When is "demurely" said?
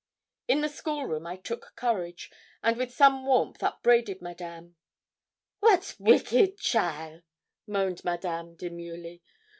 8.55-9.21